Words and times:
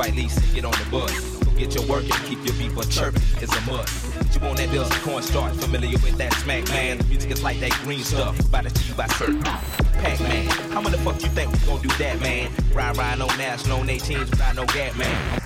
Spike 0.00 0.14
Lee 0.14 0.30
get 0.54 0.64
on 0.64 0.72
the 0.72 0.86
bus. 0.90 1.12
Get 1.58 1.74
your 1.74 1.84
work 1.84 2.04
and 2.04 2.24
keep 2.24 2.42
your 2.42 2.54
people 2.54 2.82
chirping. 2.84 3.20
It's 3.36 3.54
a 3.54 3.60
must. 3.70 4.34
You 4.34 4.40
want 4.40 4.56
that 4.56 4.70
Bills 4.70 4.90
and 4.90 5.02
cornstarch, 5.02 5.52
familiar 5.56 5.98
with 5.98 6.16
that 6.16 6.32
smack, 6.40 6.66
man. 6.68 6.96
The 6.96 7.04
music 7.04 7.32
is 7.32 7.42
like 7.42 7.60
that 7.60 7.72
green 7.82 8.02
stuff, 8.02 8.50
by 8.50 8.62
the 8.62 8.70
G 8.70 8.94
by 8.94 9.06
certain. 9.08 9.42
Pac-Man, 9.42 10.46
how 10.72 10.80
the 10.80 10.96
fuck 10.96 11.20
you 11.22 11.28
think 11.28 11.52
we 11.52 11.58
gon' 11.66 11.82
do 11.82 11.88
that, 11.98 12.18
man? 12.18 12.50
Ride, 12.72 12.96
ride, 12.96 13.18
no 13.18 13.26
national, 13.36 13.80
on 13.80 13.88
18s 13.88 14.30
without 14.30 14.56
no 14.56 14.64
gap, 14.64 14.96
man. 14.96 15.40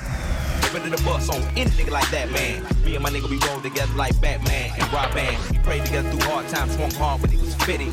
Open 0.71 0.89
the 0.89 1.03
bus 1.03 1.29
on 1.31 1.43
any 1.57 1.71
nigga 1.71 1.91
like 1.91 2.09
that, 2.13 2.31
man. 2.31 2.65
Me 2.85 2.95
and 2.95 3.03
my 3.03 3.11
nigga, 3.11 3.29
we 3.29 3.39
roll 3.49 3.61
together 3.61 3.93
like 3.95 4.15
Batman 4.21 4.71
and 4.79 4.93
Robin. 4.93 5.35
We 5.51 5.59
prayed 5.65 5.85
together 5.85 6.09
through 6.11 6.31
hard 6.31 6.47
times, 6.47 6.77
swung 6.77 6.93
hard 6.93 7.23
when 7.23 7.33
it 7.33 7.41
was 7.41 7.57
fitting. 7.57 7.93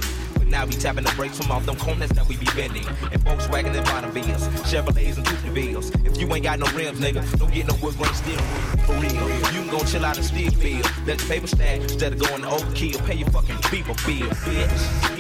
Now 0.52 0.66
we 0.66 0.74
tapping 0.74 1.06
the 1.06 1.14
brakes 1.16 1.38
from 1.38 1.50
off 1.50 1.66
them 1.66 1.78
corners 1.78 2.10
that 2.10 2.28
we 2.28 2.36
be 2.36 2.46
bending. 2.54 2.86
And 2.86 3.22
Volkswagen 3.24 3.74
and 3.74 3.86
Bonnevilles, 3.88 4.50
Chevrolets 4.68 5.16
and 5.16 5.26
Coupe 5.26 6.06
If 6.06 6.20
you 6.20 6.28
ain't 6.34 6.44
got 6.44 6.60
no 6.60 6.66
rims, 6.74 7.00
nigga, 7.00 7.24
don't 7.40 7.54
get 7.54 7.68
no 7.68 7.76
wood 7.82 7.96
grain 7.96 8.14
steel. 8.14 8.38
For 8.86 8.94
real, 8.96 9.14
you 9.14 9.62
can 9.62 9.70
go 9.70 9.80
chill 9.86 10.04
out 10.04 10.18
and 10.18 10.26
steal 10.26 10.52
bill. 10.60 10.84
Let 11.08 11.22
your 11.22 11.30
paper 11.30 11.48
stack 11.48 11.80
instead 11.80 12.12
of 12.14 12.20
going 12.20 12.42
to 12.42 12.50
overkill. 12.50 13.06
Pay 13.08 13.16
your 13.16 13.30
fucking 13.30 13.58
people 13.72 13.96
bill, 14.06 14.28
bitch. 14.44 15.18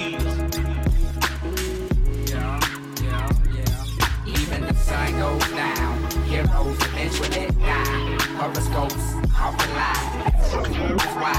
Yeah, 2.28 2.60
yeah, 3.02 3.30
yeah. 3.56 4.42
Even 4.42 4.68
the 4.68 4.74
sun 4.76 5.18
goes 5.18 5.50
down, 5.52 6.12
heroes 6.26 6.78
eventually 6.82 7.48
die. 7.62 8.18
Horoscopes 8.36 9.14
the 9.58 9.68
line. 9.74 10.22
That's 10.42 11.16
why 11.16 11.34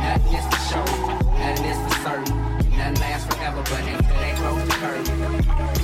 nothing 0.00 0.34
is 0.34 0.44
for 0.46 0.60
show, 0.70 0.84
nothing 1.38 1.66
is 1.66 1.92
for 1.92 1.93
but 3.64 3.80
until 3.80 4.20
they 4.20 4.32
close 4.32 4.64
the 4.64 4.72
curtain. 4.72 5.83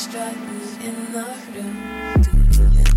struck 0.00 0.32
in 0.32 1.12
the 1.12 1.26
room. 1.52 2.89